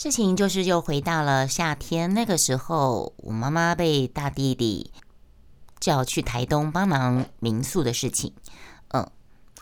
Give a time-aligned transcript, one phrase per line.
[0.00, 4.92] 事情就是又回到了夏天，那个时候我妈妈被大弟弟
[5.80, 8.32] 叫去台东帮忙民宿的事情。
[8.92, 9.04] 嗯，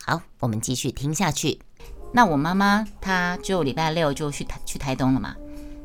[0.04, 1.59] 好，我们继续听下去。
[2.12, 5.35] 那我妈妈她就礼拜六就去台去台东了嘛。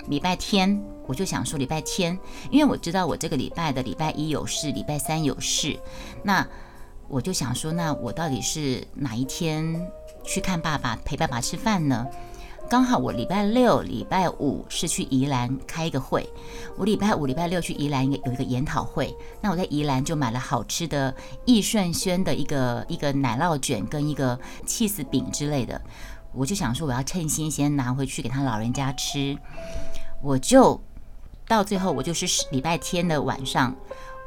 [0.09, 5.79] 礼拜天我就想说礼拜天，因为我知道我这个礼拜的礼拜一有事，礼拜三有事，
[6.23, 6.45] 那
[7.07, 9.89] 我就想说，那我到底是哪一天
[10.25, 12.05] 去看爸爸陪爸爸吃饭呢？
[12.71, 16.25] 刚好我礼拜六、礼拜五是去宜兰开一个会，
[16.77, 25.81] 我礼拜五、礼拜六去宜兰有一个研讨会，那我在宜兰就买了好吃的益顺轩的一个一个奶酪卷跟一个气死饼之类的，
[26.31, 29.37] 我就想说我要趁新鲜拿回去给他老人家吃，
[30.21, 30.81] 我就
[31.49, 33.75] 到最后我就是礼拜天的晚上。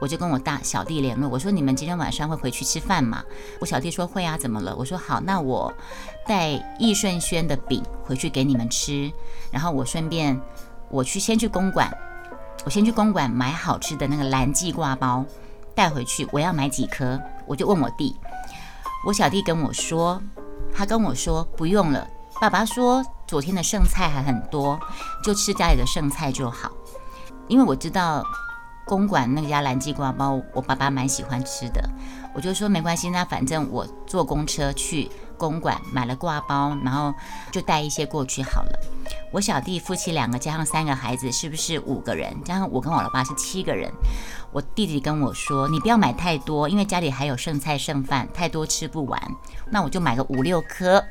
[0.01, 3.25] 我就跟我大小弟联络，我说你们今天晚上会回去吃饭吗？
[3.61, 4.75] 我小弟说会啊，怎么了？
[4.77, 5.73] 我说好，那我
[6.27, 9.11] 带益顺轩的饼回去给你们吃，
[9.51, 10.39] 然后我顺便
[10.91, 11.91] 我去先去公馆，
[12.65, 15.25] 我先去公馆买好吃的那个蓝记挂包
[15.75, 17.19] 带回去，我要买几颗？
[17.47, 18.15] 我就问我弟，
[19.07, 20.21] 我小弟跟我说，
[20.75, 22.07] 他跟我说不用了，
[22.41, 24.79] 爸爸说昨天的剩菜还很多，
[25.23, 26.71] 就吃家里的剩菜就好，
[27.49, 28.23] 因为我知道。
[28.87, 31.83] 公馆那家蓝记挂包，我爸爸蛮喜欢吃的，
[32.35, 37.13] 我就说没关系，那反正我坐公车去公馆买了挂包，然后
[37.51, 38.79] 就带一些过去好了。
[39.33, 42.33] 我小弟夫妻两个加上三个孩子，是不是五个人？
[42.45, 43.91] 加上我跟我老爸是七个人。
[44.53, 49.21] 我弟弟跟我说，你不要买太多，因为家里还有剩菜剩饭，太多吃不完。
[49.71, 51.03] 那我就买个五六颗。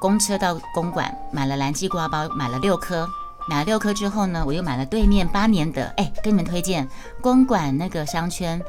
[0.00, 3.08] 公车到公馆买了蓝记挂包，买了六颗。
[3.48, 6.88] 买了六颗之后呢，我又买了对面八年的，哎，跟你们推荐
[7.20, 8.62] 公馆那个商圈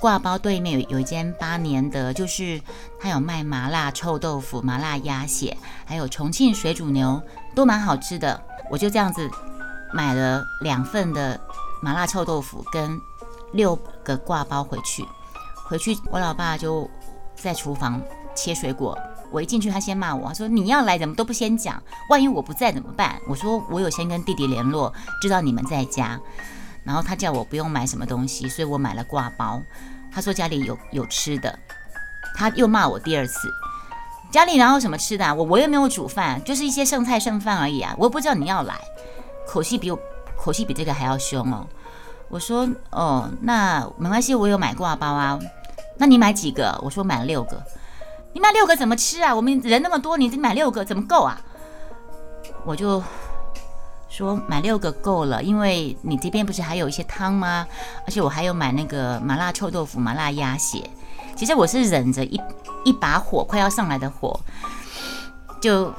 [0.00, 2.60] 挂包对面有有一间八年的，就是
[3.00, 7.20] 它有卖麻辣臭豆腐、麻辣鸭血，还有重庆水煮牛，
[7.54, 8.40] 都蛮好吃的。
[8.70, 9.28] 我就这样子
[9.92, 11.40] 买了两份的
[11.80, 13.00] 麻辣臭豆腐跟
[13.52, 15.04] 六个挂包回去，
[15.68, 16.88] 回去我老爸就
[17.34, 18.00] 在厨房
[18.34, 18.98] 切水果。
[19.30, 26.18] 我一进去，他先骂我，他说：“你要来怎么都不先讲，万一我不在怎么办？”我说：“我有先跟弟弟联络，知道你们在家。”
[26.84, 29.60] 然后他叫我不用买什么东西，所以我买了挂包。
[30.10, 31.58] 他说家里有有吃的，
[32.34, 33.52] 他又骂我第二次
[34.32, 35.26] ：“家里哪有什么吃的？
[35.26, 37.94] 啊我我又没有煮饭，就是一些剩菜剩饭而已啊！
[37.98, 38.74] 我又不知道你要来。”
[39.46, 39.98] 口气比我
[40.36, 41.66] 口气比这个还要凶哦。
[42.28, 45.38] 我说：“哦，那没关系，我有买挂包啊。
[45.98, 47.62] 那你买几个？”我说：“买了六个。”
[48.32, 49.34] 你买六个怎么吃啊？
[49.34, 51.40] 我们人那么多，你买六个怎么够啊？
[52.64, 53.02] 我就
[54.08, 57.66] 说买六个够了，因为你这边不是还有一些汤吗？
[58.06, 60.88] 而且我还有买那个麻辣臭豆腐、麻辣鸭血。
[61.34, 62.40] 其实我是忍着一
[62.84, 64.38] 一把火快要上来的火，
[65.60, 65.92] 就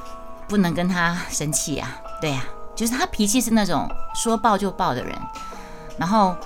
[0.48, 2.00] 不能跟他生气啊。
[2.20, 2.44] 对呀，
[2.76, 5.14] 就是他脾气是那种说爆就爆的人。
[5.98, 6.36] 然后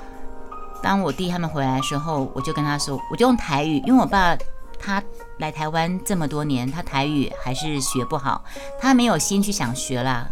[0.82, 4.36] 当我弟他们回来的时候，我就跟他说，我就用台语，因为我爸。
[4.84, 5.02] 他
[5.38, 8.44] 来台湾这么多年，他台语还是学不好，
[8.78, 10.28] 他没有心去想学啦。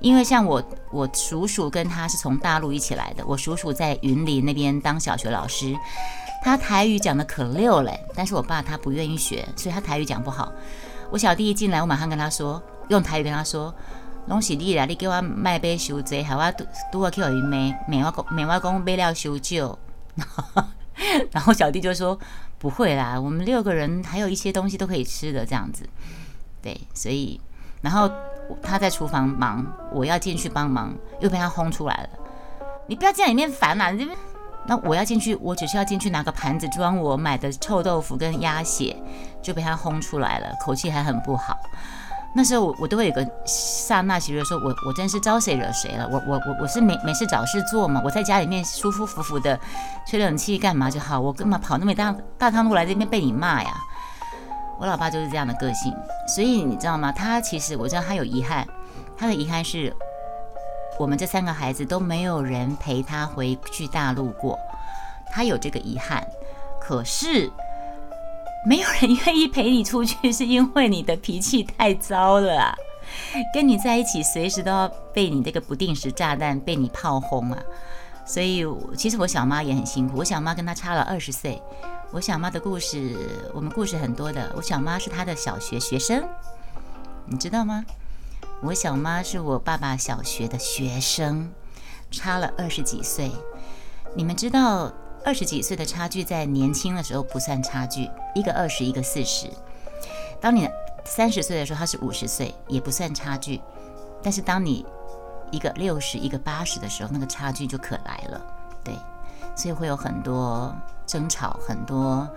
[0.00, 5.74] 因为像我，我叔叔跟他是从大陆一起来的，我叔叔在云林那边当小学老师，
[6.42, 7.98] 他台语讲的可溜嘞。
[8.14, 10.52] 但是我爸他不愿意学，所以他台语讲不好。
[11.10, 13.72] 我小弟一进来，我马上跟他说，用台语跟他说
[14.26, 19.78] ：“拢是你啦，你给我卖杯修济，还我都都我去伊卖，卖我讲卖我讲买料修旧。
[21.30, 22.18] ”然后小弟就说。
[22.58, 25.88] 不会啦，我们六个人还有一些东西都可以吃的，这样子，
[26.62, 27.40] 对，所以，
[27.82, 28.10] 然后
[28.62, 32.08] 他在厨房忙，我要进去帮忙，又被他轰出来了。
[32.86, 34.16] 你不要在里面烦啦，你这边，
[34.66, 38.96] 那我要进去，我只是要进去拿个盘子装我买的臭豆腐跟鸭血，
[39.42, 41.56] 就被他轰出来了，口气还很不好。
[42.34, 46.06] 那时候我我都会有个刹那其实说，我我真是招谁惹谁了？
[46.12, 48.02] 我我我我是没没事找事做嘛？
[48.04, 49.58] 我在家里面舒舒服服的
[50.06, 51.18] 吹冷气干嘛就好？
[51.18, 53.70] 我干嘛跑那么大大趟路来这边被你骂呀？
[54.78, 55.90] 我老爸就是这样的个性，
[56.28, 57.10] 所以你知道吗？
[57.10, 58.66] 他其实我知道他有遗憾，
[59.16, 59.96] 他的遗憾是
[60.98, 64.58] 我们这三个孩子都没有人陪他回去大陆过，
[65.30, 66.22] 他有这个遗憾。
[66.78, 67.50] 可是。
[68.64, 72.74] 没有人愿意陪你出去，是因为你的脾气太糟了！
[73.54, 77.62] 跟你在一起，随时都要被你这个不定时炸弹被你炮轰啊！
[78.26, 78.66] 所以，
[78.96, 80.18] 其实我小妈也很辛苦。
[80.18, 81.62] 我小妈跟她差了二十岁。
[82.10, 83.16] 我小妈的故事，
[83.54, 84.52] 我们故事很多的。
[84.56, 86.24] 我小妈是她的小学学生，
[87.26, 87.84] 你知道吗？
[88.62, 91.52] 我小妈是我爸爸小学的学生，
[92.10, 93.30] 差了二十几岁。
[94.16, 94.92] 你们知道？
[95.26, 99.50] 二十几岁的差距，在年轻的时候不算差距，一个二十，一个四十。
[100.40, 100.70] 当你
[101.04, 103.60] 三十岁的时候，他是五十岁，也不算差距。
[104.22, 104.86] 但是当你
[105.50, 108.40] 一个六十，一个八十的时候，那个差距就可来了。
[108.84, 108.94] 对，
[109.56, 110.72] 所以会有很多
[111.08, 112.28] 争吵，很多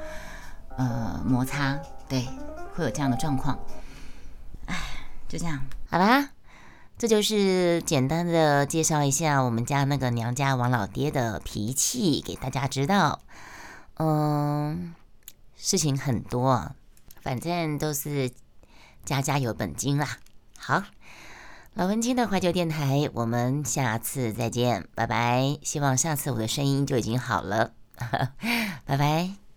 [0.75, 2.27] 呃摩擦，对，
[2.73, 3.55] 会有这样的状况。
[4.65, 4.75] 哎，
[5.27, 5.61] 就这样，
[5.91, 6.27] 好啦，
[6.99, 13.21] 这就是简单的介绍一下我们家那个娘家王老爹的脾气，给大家知道。
[13.95, 14.93] 嗯，
[15.55, 16.73] 事情很多，
[17.21, 18.29] 反正都是
[19.05, 20.17] 家家有本金啦。
[20.57, 20.83] 好，
[21.73, 25.57] 老文青的怀旧电台，我们下次再见，拜拜。
[25.63, 27.71] 希望下次我的声音就已经好了，
[28.83, 29.48] 拜拜。